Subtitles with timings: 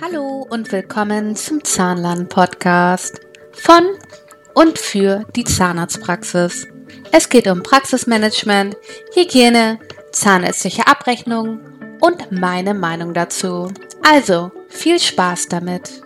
[0.00, 3.20] Hallo und willkommen zum Zahnlern-Podcast
[3.52, 3.84] von
[4.54, 6.66] und für die Zahnarztpraxis.
[7.12, 8.76] Es geht um Praxismanagement,
[9.14, 9.78] Hygiene,
[10.12, 11.60] zahnärztliche Abrechnung
[12.00, 13.72] und meine Meinung dazu.
[14.02, 16.02] Also viel Spaß damit!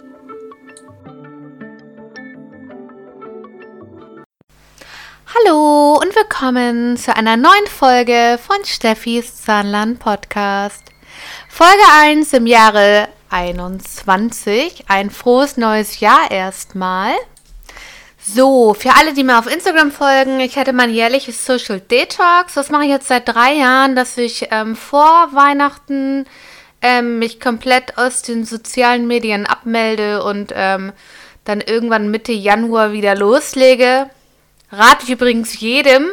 [5.36, 10.84] Hallo und willkommen zu einer neuen Folge von Steffis Zahnland Podcast.
[11.48, 14.84] Folge 1 im Jahre 21.
[14.88, 17.12] Ein frohes neues Jahr erstmal.
[18.26, 22.54] So, für alle, die mir auf Instagram folgen, ich hatte mein jährliches Social Detox.
[22.54, 26.24] Das mache ich jetzt seit drei Jahren, dass ich ähm, vor Weihnachten
[26.80, 30.92] ähm, mich komplett aus den sozialen Medien abmelde und ähm,
[31.44, 34.08] dann irgendwann Mitte Januar wieder loslege.
[34.72, 36.08] Rate ich übrigens jedem,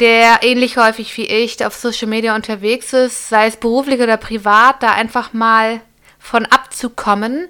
[0.00, 4.82] der ähnlich häufig wie ich auf Social Media unterwegs ist, sei es beruflich oder privat,
[4.82, 5.80] da einfach mal
[6.24, 7.48] von abzukommen.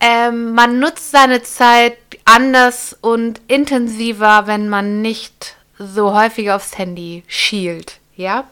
[0.00, 7.22] Ähm, man nutzt seine Zeit anders und intensiver, wenn man nicht so häufig aufs Handy
[7.26, 8.44] schielt, ja.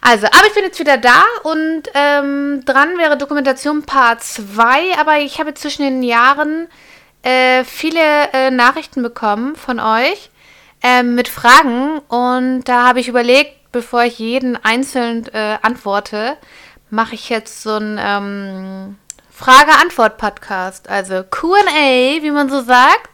[0.00, 5.18] Also, aber ich bin jetzt wieder da und ähm, dran wäre Dokumentation Part 2, aber
[5.18, 6.68] ich habe zwischen den Jahren
[7.22, 10.30] äh, viele äh, Nachrichten bekommen von euch
[10.82, 16.36] äh, mit Fragen und da habe ich überlegt, bevor ich jeden einzeln äh, antworte,
[16.90, 18.98] mache ich jetzt so ein ähm,
[19.30, 23.10] Frage-Antwort-Podcast, also QA, wie man so sagt.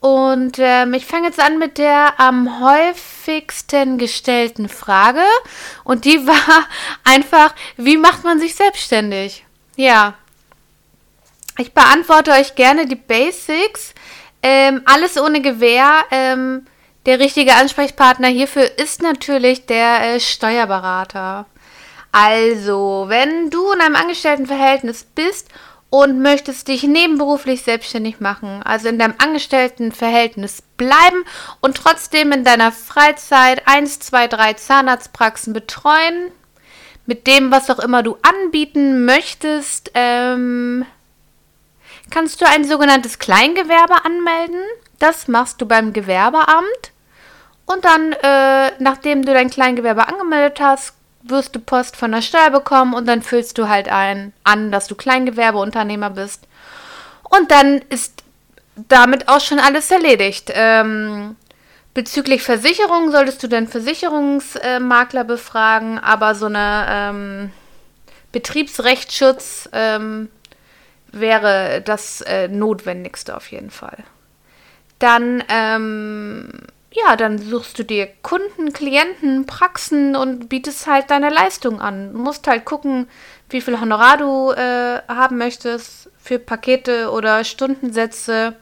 [0.00, 5.24] Und ähm, ich fange jetzt an mit der am häufigsten gestellten Frage.
[5.82, 6.68] Und die war
[7.04, 9.44] einfach, wie macht man sich selbstständig?
[9.76, 10.14] Ja.
[11.58, 13.94] Ich beantworte euch gerne die Basics.
[14.42, 16.04] Ähm, alles ohne Gewehr.
[16.10, 16.66] Ähm,
[17.06, 21.46] der richtige Ansprechpartner hierfür ist natürlich der äh, Steuerberater.
[22.18, 25.50] Also, wenn du in einem Angestelltenverhältnis bist
[25.90, 31.24] und möchtest dich nebenberuflich selbstständig machen, also in deinem Angestelltenverhältnis bleiben
[31.60, 36.32] und trotzdem in deiner Freizeit 1, 2, 3 Zahnarztpraxen betreuen,
[37.04, 40.86] mit dem, was auch immer du anbieten möchtest, ähm,
[42.08, 44.62] kannst du ein sogenanntes Kleingewerbe anmelden.
[44.98, 46.92] Das machst du beim Gewerbeamt.
[47.66, 50.94] Und dann, äh, nachdem du dein Kleingewerbe angemeldet hast,
[51.28, 54.86] wirst du Post von der Steuer bekommen und dann füllst du halt ein, an, dass
[54.86, 56.46] du Kleingewerbeunternehmer bist.
[57.22, 58.22] Und dann ist
[58.88, 60.50] damit auch schon alles erledigt.
[60.54, 61.36] Ähm,
[61.94, 67.52] bezüglich Versicherung solltest du den Versicherungsmakler befragen, aber so eine ähm,
[68.32, 70.28] Betriebsrechtsschutz ähm,
[71.10, 74.04] wäre das äh, Notwendigste auf jeden Fall.
[74.98, 76.50] Dann ähm,
[76.96, 82.12] ja, dann suchst du dir Kunden, Klienten, Praxen und bietest halt deine Leistung an.
[82.12, 83.06] Du musst halt gucken,
[83.50, 88.56] wie viel Honorar du äh, haben möchtest für Pakete oder Stundensätze.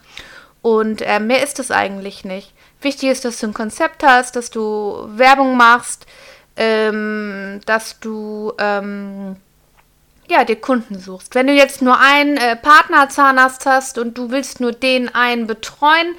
[0.62, 2.53] Und äh, mehr ist es eigentlich nicht.
[2.81, 6.06] Wichtig ist, dass du ein Konzept hast, dass du Werbung machst,
[6.56, 9.37] ähm, dass du ähm,
[10.28, 11.37] ja, dir Kunden suchst.
[11.37, 16.16] Wenn du jetzt nur einen äh, Partnerzahnarzt hast und du willst nur den einen betreuen,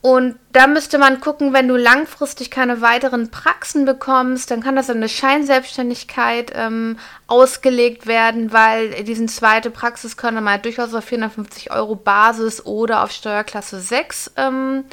[0.00, 4.88] und da müsste man gucken, wenn du langfristig keine weiteren Praxen bekommst, dann kann das
[4.88, 11.72] in eine Scheinselbstständigkeit ähm, ausgelegt werden, weil diesen zweite Praxis könnte man durchaus auf 450
[11.72, 14.84] Euro Basis oder auf Steuerklasse 6 ähm,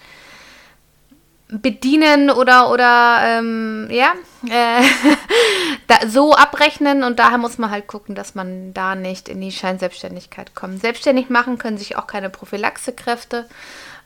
[1.49, 4.13] bedienen oder oder ähm, ja
[4.49, 4.83] äh,
[5.87, 9.51] da, so abrechnen und daher muss man halt gucken, dass man da nicht in die
[9.51, 10.81] Scheinselbstständigkeit kommt.
[10.81, 13.47] Selbstständig machen können sich auch keine Prophylaxekräfte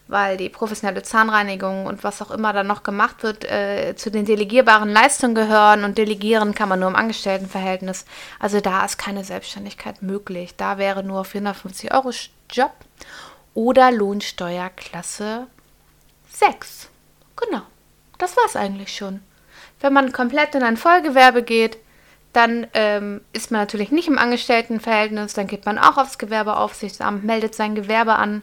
[0.09, 4.25] weil die professionelle Zahnreinigung und was auch immer da noch gemacht wird, äh, zu den
[4.25, 8.05] delegierbaren Leistungen gehören und delegieren kann man nur im Angestelltenverhältnis.
[8.39, 10.55] Also da ist keine Selbstständigkeit möglich.
[10.57, 12.11] Da wäre nur 450 Euro
[12.49, 12.73] Job
[13.53, 15.45] oder Lohnsteuerklasse
[16.31, 16.89] 6.
[17.35, 17.61] Genau,
[18.17, 19.21] das war es eigentlich schon.
[19.79, 21.77] Wenn man komplett in ein Vollgewerbe geht,
[22.33, 27.53] dann ähm, ist man natürlich nicht im Angestelltenverhältnis, dann geht man auch aufs Gewerbeaufsichtsamt, meldet
[27.53, 28.41] sein Gewerbe an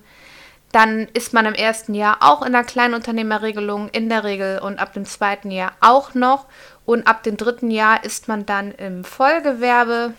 [0.72, 4.92] dann ist man im ersten Jahr auch in der Kleinunternehmerregelung in der Regel und ab
[4.92, 6.46] dem zweiten Jahr auch noch.
[6.84, 10.14] Und ab dem dritten Jahr ist man dann im Vollgewerbe.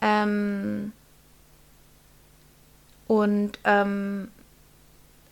[0.00, 0.92] Ähm,
[3.06, 4.30] und ähm,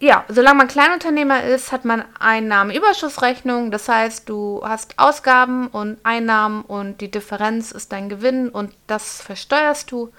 [0.00, 3.70] ja, solange man Kleinunternehmer ist, hat man Einnahmenüberschussrechnung.
[3.70, 9.20] Das heißt, du hast Ausgaben und Einnahmen und die Differenz ist dein Gewinn und das
[9.20, 10.10] versteuerst du.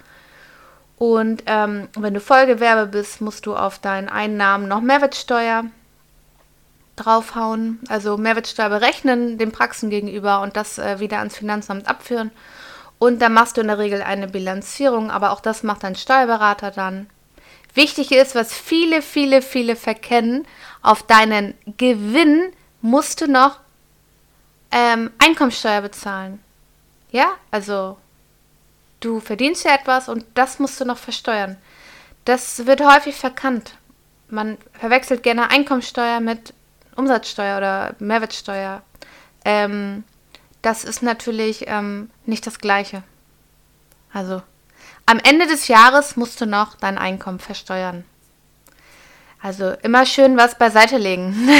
[0.96, 5.64] Und ähm, wenn du Vollgewerbe bist, musst du auf deinen Einnahmen noch Mehrwertsteuer
[6.96, 12.30] draufhauen, also Mehrwertsteuer berechnen den Praxen gegenüber und das äh, wieder ans Finanzamt abführen.
[12.98, 16.70] Und da machst du in der Regel eine Bilanzierung, aber auch das macht dein Steuerberater
[16.70, 17.08] dann.
[17.74, 20.46] Wichtig ist, was viele, viele, viele verkennen,
[20.82, 22.52] auf deinen Gewinn
[22.82, 23.58] musst du noch
[24.70, 26.40] ähm, Einkommensteuer bezahlen.
[27.10, 27.96] Ja, also
[29.04, 31.56] du verdienst ja etwas und das musst du noch versteuern.
[32.24, 33.76] Das wird häufig verkannt.
[34.28, 36.54] Man verwechselt gerne Einkommensteuer mit
[36.96, 38.82] Umsatzsteuer oder Mehrwertsteuer.
[39.44, 40.04] Ähm,
[40.62, 43.02] das ist natürlich ähm, nicht das Gleiche.
[44.12, 44.42] Also
[45.06, 48.04] am Ende des Jahres musst du noch dein Einkommen versteuern.
[49.42, 51.50] Also immer schön was beiseite legen.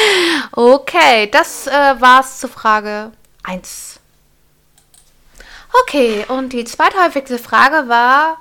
[0.52, 1.70] okay, das äh,
[2.00, 3.12] war's zur Frage
[3.44, 4.00] 1.
[5.82, 8.38] Okay, und die zweithäufigste Frage war,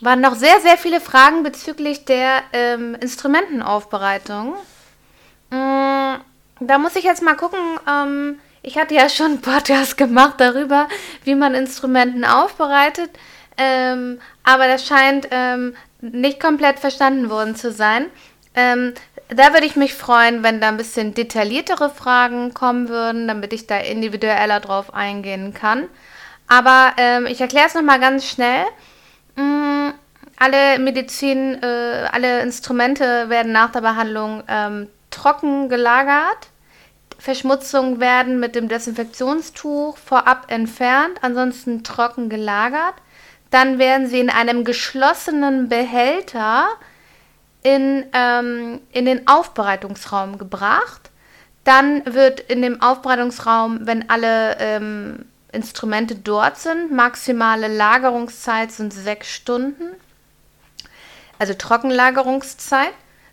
[0.00, 4.54] waren noch sehr, sehr viele Fragen bezüglich der ähm, Instrumentenaufbereitung.
[5.50, 6.14] Mm,
[6.60, 7.58] da muss ich jetzt mal gucken.
[7.88, 10.88] Ähm, ich hatte ja schon einen Podcast gemacht darüber,
[11.24, 13.10] wie man Instrumenten aufbereitet.
[13.58, 18.06] Ähm, aber das scheint ähm, nicht komplett verstanden worden zu sein.
[18.54, 18.92] Ähm,
[19.28, 23.66] da würde ich mich freuen, wenn da ein bisschen detailliertere Fragen kommen würden, damit ich
[23.66, 25.88] da individueller drauf eingehen kann.
[26.48, 28.64] Aber ähm, ich erkläre es nochmal ganz schnell.
[29.36, 29.90] Mm,
[30.38, 36.48] alle Medizin, äh, alle Instrumente werden nach der Behandlung ähm, trocken gelagert.
[37.18, 42.94] Verschmutzungen werden mit dem Desinfektionstuch vorab entfernt, ansonsten trocken gelagert.
[43.50, 46.68] Dann werden sie in einem geschlossenen Behälter
[47.62, 51.10] in, ähm, in den Aufbereitungsraum gebracht.
[51.64, 55.24] Dann wird in dem Aufbereitungsraum, wenn alle ähm,
[55.56, 59.90] Instrumente dort sind, maximale Lagerungszeit sind sechs Stunden,
[61.38, 62.92] also Trockenlagerungszeit.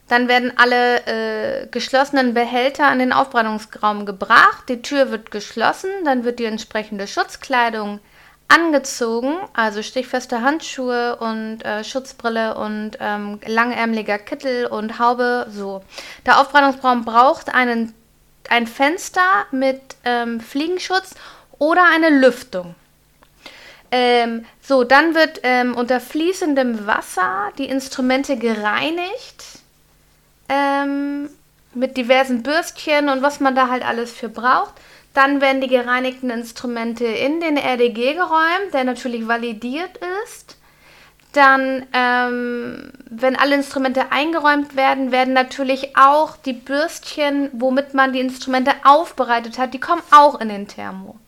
[0.10, 4.68] Dann werden alle äh, geschlossenen Behälter an den Aufbereitungsraum gebracht.
[4.68, 8.00] Die Tür wird geschlossen, dann wird die entsprechende Schutzkleidung
[8.50, 15.48] angezogen, also stichfeste Handschuhe und äh, Schutzbrille und ähm, langärmeliger Kittel und Haube.
[15.50, 15.82] So.
[16.26, 17.94] Der Aufbereitungsraum braucht einen,
[18.50, 21.16] ein Fenster mit ähm, Fliegenschutz
[21.64, 22.76] oder eine Lüftung.
[23.92, 29.44] Ähm, so, dann wird ähm, unter fließendem Wasser die Instrumente gereinigt
[30.50, 31.30] ähm,
[31.74, 34.74] mit diversen Bürstchen und was man da halt alles für braucht.
[35.14, 40.58] Dann werden die gereinigten Instrumente in den RDG geräumt, der natürlich validiert ist.
[41.34, 48.20] Dann, ähm, wenn alle Instrumente eingeräumt werden, werden natürlich auch die Bürstchen, womit man die
[48.20, 51.20] Instrumente aufbereitet hat, die kommen auch in den Thermo.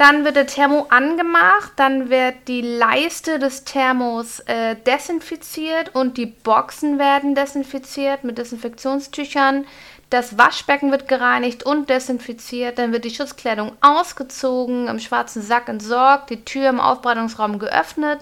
[0.00, 6.24] Dann wird der Thermo angemacht, dann wird die Leiste des Thermos äh, desinfiziert und die
[6.24, 9.66] Boxen werden desinfiziert mit Desinfektionstüchern.
[10.08, 12.78] Das Waschbecken wird gereinigt und desinfiziert.
[12.78, 18.20] Dann wird die Schutzkleidung ausgezogen, im schwarzen Sack entsorgt, die Tür im Aufbereitungsraum geöffnet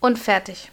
[0.00, 0.70] und fertig.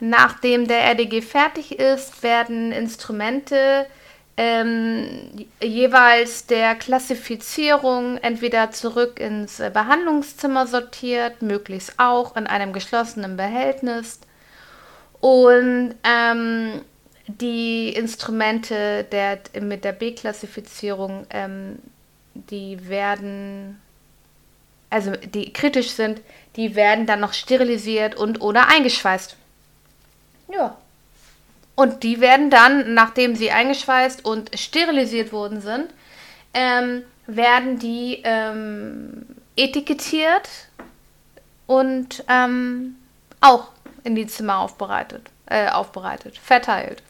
[0.00, 3.86] Nachdem der RDG fertig ist, werden Instrumente
[4.36, 14.18] ähm, jeweils der Klassifizierung entweder zurück ins Behandlungszimmer sortiert, möglichst auch in einem geschlossenen Behältnis.
[15.20, 16.80] Und ähm,
[17.26, 21.78] die Instrumente der, mit der B-Klassifizierung, ähm,
[22.34, 23.80] die werden,
[24.90, 26.20] also die kritisch sind,
[26.56, 29.36] die werden dann noch sterilisiert und oder eingeschweißt.
[30.52, 30.76] Ja.
[31.76, 35.88] Und die werden dann, nachdem sie eingeschweißt und sterilisiert worden sind,
[36.52, 39.26] ähm, werden die ähm,
[39.56, 40.48] etikettiert
[41.66, 42.96] und ähm,
[43.40, 43.68] auch
[44.04, 47.02] in die Zimmer aufbereitet, äh, aufbereitet, verteilt.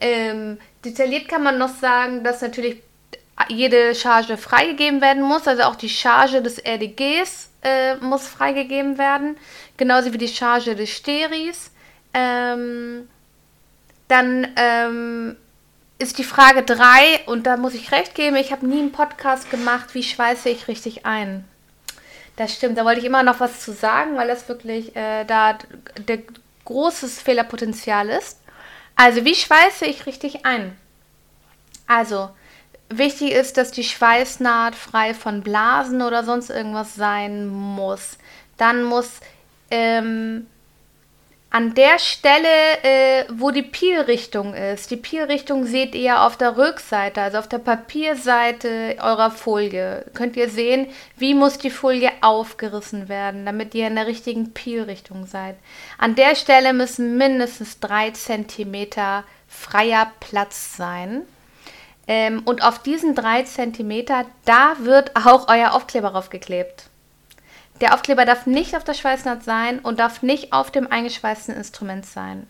[0.00, 2.82] Ähm, detailliert kann man noch sagen, dass natürlich
[3.48, 9.36] jede Charge freigegeben werden muss, also auch die Charge des RDGs äh, muss freigegeben werden,
[9.76, 11.70] genauso wie die Charge des Steris.
[12.14, 13.08] Ähm,
[14.08, 15.36] dann ähm,
[15.98, 19.50] ist die Frage 3, und da muss ich recht geben, ich habe nie einen Podcast
[19.50, 21.44] gemacht, wie schweiße ich richtig ein.
[22.36, 25.58] Das stimmt, da wollte ich immer noch was zu sagen, weil das wirklich äh, da
[26.06, 26.20] der
[26.64, 28.40] großes Fehlerpotenzial ist.
[28.94, 30.76] Also, wie schweiße ich richtig ein?
[31.88, 32.30] Also,
[32.88, 38.18] wichtig ist, dass die Schweißnaht frei von Blasen oder sonst irgendwas sein muss.
[38.56, 39.20] Dann muss
[39.70, 40.46] ähm,
[41.50, 42.46] an der Stelle,
[42.82, 47.58] äh, wo die Pielrichtung ist, die Pielrichtung seht ihr auf der Rückseite, also auf der
[47.58, 50.04] Papierseite eurer Folie.
[50.12, 55.26] Könnt ihr sehen, wie muss die Folie aufgerissen werden, damit ihr in der richtigen Pielrichtung
[55.26, 55.56] seid.
[55.96, 58.88] An der Stelle müssen mindestens 3 cm
[59.48, 61.22] freier Platz sein.
[62.06, 64.04] Ähm, und auf diesen 3 cm,
[64.44, 66.87] da wird auch euer Aufkleber draufgeklebt.
[67.80, 72.06] Der Aufkleber darf nicht auf der Schweißnaht sein und darf nicht auf dem eingeschweißten Instrument
[72.06, 72.46] sein.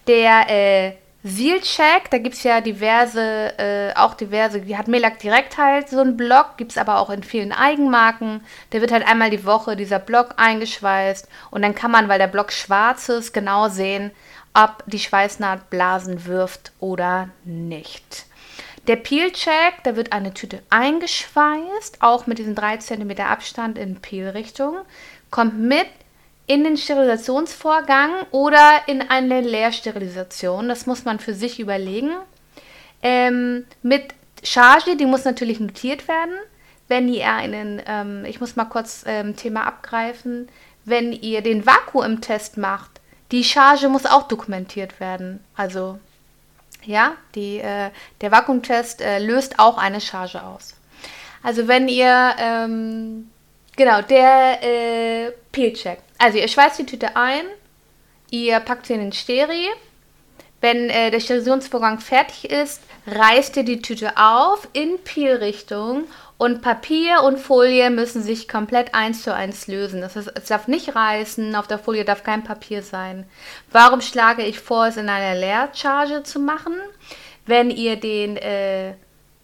[0.08, 0.94] Der äh,
[1.24, 6.00] Seal-Check, da gibt es ja diverse, äh, auch diverse, die hat Melag direkt halt so
[6.00, 8.40] einen Blog, gibt es aber auch in vielen Eigenmarken.
[8.72, 12.28] Der wird halt einmal die Woche dieser Block eingeschweißt und dann kann man, weil der
[12.28, 14.12] Block schwarz ist, genau sehen,
[14.54, 18.26] ob die Schweißnaht Blasen wirft oder nicht.
[18.88, 24.78] Der Peel-Check, da wird eine Tüte eingeschweißt, auch mit diesem 3 cm Abstand in Peel-Richtung,
[25.30, 25.88] kommt mit
[26.48, 30.68] in den Sterilisationsvorgang oder in eine Leersterilisation.
[30.68, 32.10] Das muss man für sich überlegen.
[33.04, 36.34] Ähm, mit Charge, die muss natürlich notiert werden.
[36.88, 40.50] Wenn ihr einen, ähm, ich muss mal kurz ähm, Thema abgreifen,
[40.86, 43.00] wenn ihr den Vakuumtest macht,
[43.32, 45.44] die Charge muss auch dokumentiert werden.
[45.56, 46.00] Also
[46.84, 50.76] ja, die, äh, der Vakuumtest äh, löst auch eine Charge aus.
[51.44, 53.30] Also wenn ihr, ähm,
[53.76, 56.00] genau, der äh, Peel-Check.
[56.18, 57.44] Also ihr schweißt die Tüte ein,
[58.30, 59.68] ihr packt sie in den Steri.
[60.62, 66.06] Wenn äh, der Sterilisationsvorgang fertig ist, reißt ihr die Tüte auf in Peel-Richtung
[66.38, 70.00] und Papier und Folie müssen sich komplett eins zu eins lösen.
[70.00, 73.26] Das heißt, es darf nicht reißen, auf der Folie darf kein Papier sein.
[73.72, 76.74] Warum schlage ich vor, es in einer Leercharge zu machen?
[77.46, 78.94] Wenn ihr den äh,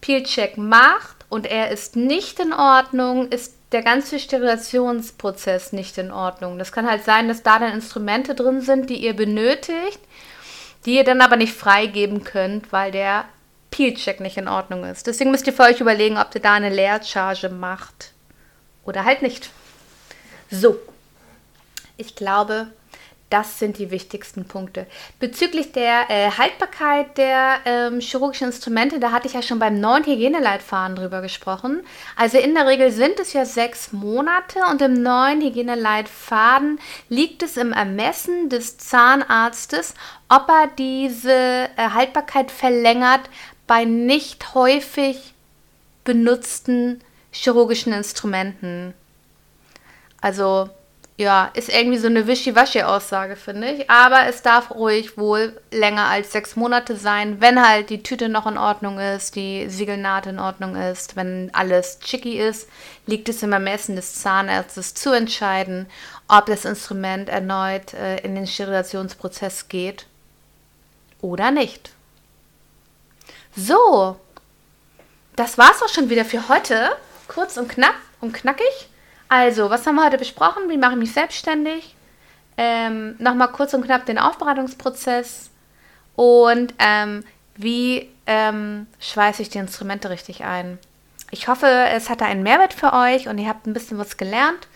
[0.00, 6.58] Peel-Check macht und er ist nicht in Ordnung, ist der ganze Sterilisationsprozess nicht in Ordnung.
[6.58, 10.00] Das kann halt sein, dass da dann Instrumente drin sind, die ihr benötigt,
[10.86, 13.26] die ihr dann aber nicht freigeben könnt, weil der
[13.70, 15.06] Peel-Check nicht in Ordnung ist.
[15.06, 18.12] Deswegen müsst ihr für euch überlegen, ob ihr da eine Leercharge macht
[18.84, 19.50] oder halt nicht.
[20.50, 20.78] So,
[21.96, 22.68] ich glaube,
[23.30, 24.86] das sind die wichtigsten Punkte.
[25.18, 30.04] Bezüglich der äh, Haltbarkeit der ähm, chirurgischen Instrumente, da hatte ich ja schon beim neuen
[30.04, 31.84] Hygieneleitfaden drüber gesprochen.
[32.14, 36.78] Also in der Regel sind es ja sechs Monate und im neuen Hygieneleitfaden
[37.08, 39.94] liegt es im Ermessen des Zahnarztes,
[40.28, 43.28] ob er diese äh, Haltbarkeit verlängert
[43.66, 45.34] bei nicht häufig
[46.04, 47.00] benutzten
[47.32, 48.94] chirurgischen Instrumenten.
[50.20, 50.70] Also
[51.18, 53.90] ja, ist irgendwie so eine Wischiwaschi-Aussage, finde ich.
[53.90, 58.46] Aber es darf ruhig wohl länger als sechs Monate sein, wenn halt die Tüte noch
[58.46, 62.68] in Ordnung ist, die Siegelnaht in Ordnung ist, wenn alles chicky ist,
[63.06, 65.86] liegt es im Ermessen des Zahnarztes zu entscheiden,
[66.28, 70.06] ob das Instrument erneut äh, in den Sterilisationsprozess geht
[71.22, 71.92] oder nicht.
[73.56, 74.20] So,
[75.34, 76.90] das war's auch schon wieder für heute.
[77.26, 78.88] Kurz und knapp und knackig.
[79.28, 80.68] Also, was haben wir heute besprochen?
[80.68, 81.94] Wie mache ich mich selbstständig?
[82.56, 85.50] Ähm, Nochmal kurz und knapp den Aufbereitungsprozess
[86.14, 87.24] und ähm,
[87.56, 90.78] wie ähm, schweiße ich die Instrumente richtig ein.
[91.30, 94.68] Ich hoffe, es hatte einen Mehrwert für euch und ihr habt ein bisschen was gelernt.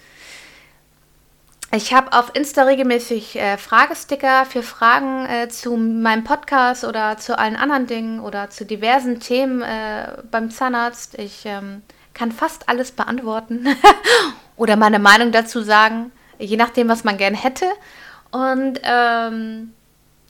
[1.73, 7.39] Ich habe auf Insta regelmäßig äh, Fragesticker für Fragen äh, zu meinem Podcast oder zu
[7.39, 11.17] allen anderen Dingen oder zu diversen Themen äh, beim Zahnarzt.
[11.17, 13.69] Ich ähm, kann fast alles beantworten
[14.61, 17.65] oder meine Meinung dazu sagen, je nachdem, was man gern hätte.
[18.31, 19.73] Und ähm,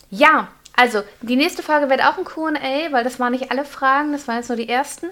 [0.09, 0.47] ja,
[0.77, 4.29] also die nächste Folge wird auch ein QA, weil das waren nicht alle Fragen, das
[4.29, 5.07] waren jetzt nur die ersten.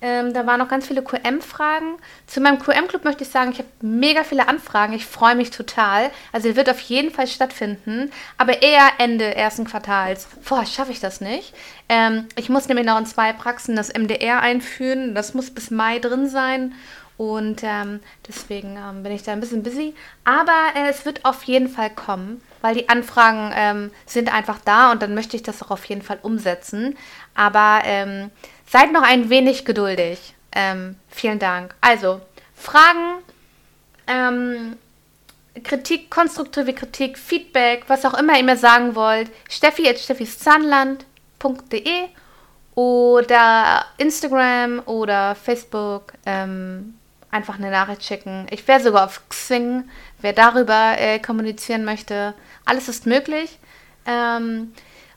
[0.00, 1.96] Ähm, da waren noch ganz viele QM-Fragen.
[2.26, 4.92] Zu meinem QM-Club möchte ich sagen, ich habe mega viele Anfragen.
[4.94, 6.10] Ich freue mich total.
[6.32, 10.28] Also er wird auf jeden Fall stattfinden, aber eher Ende ersten Quartals.
[10.40, 11.52] Vorher schaffe ich das nicht.
[11.88, 15.16] Ähm, ich muss nämlich noch in zwei Praxen das MDR einführen.
[15.16, 16.74] Das muss bis Mai drin sein.
[17.30, 19.94] Und ähm, deswegen ähm, bin ich da ein bisschen busy.
[20.24, 24.92] Aber äh, es wird auf jeden Fall kommen, weil die Anfragen ähm, sind einfach da
[24.92, 26.96] und dann möchte ich das auch auf jeden Fall umsetzen.
[27.34, 28.30] Aber ähm,
[28.72, 30.34] Seid noch ein wenig geduldig.
[30.50, 31.74] Ähm, vielen Dank.
[31.82, 32.22] Also,
[32.54, 33.18] Fragen,
[34.06, 34.78] ähm,
[35.62, 42.08] Kritik, konstruktive Kritik, Feedback, was auch immer ihr mir sagen wollt, steffi at steffiszahnland.de
[42.74, 46.94] oder Instagram oder Facebook ähm,
[47.32, 48.46] einfach eine Nachricht schicken.
[48.50, 49.88] Ich wäre sogar auf Xing,
[50.20, 52.34] wer darüber äh, kommunizieren möchte.
[52.64, 53.58] Alles ist möglich.
[54.06, 54.72] Ähm,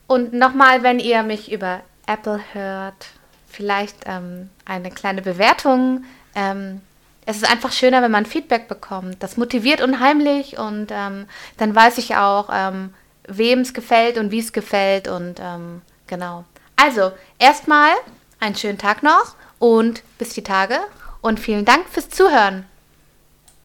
[0.08, 3.08] und nochmal, wenn ihr mich über Apple hört,
[3.48, 6.06] vielleicht ähm, eine kleine Bewertung.
[6.34, 6.82] Ähm,
[7.26, 9.22] es ist einfach schöner, wenn man Feedback bekommt.
[9.22, 12.94] Das motiviert unheimlich und ähm, dann weiß ich auch, ähm,
[13.28, 16.46] wem es gefällt und wie es gefällt und ähm, genau.
[16.76, 17.92] Also, erstmal
[18.40, 20.80] einen schönen Tag noch und bis die Tage
[21.26, 22.66] und vielen Dank fürs Zuhören.